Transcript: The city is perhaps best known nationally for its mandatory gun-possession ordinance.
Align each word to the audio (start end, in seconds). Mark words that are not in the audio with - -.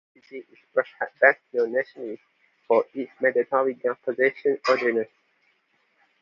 The 0.15 0.21
city 0.23 0.47
is 0.51 0.57
perhaps 0.73 1.13
best 1.21 1.41
known 1.53 1.73
nationally 1.73 2.19
for 2.67 2.83
its 2.91 3.11
mandatory 3.21 3.75
gun-possession 3.75 4.57
ordinance. 4.67 5.11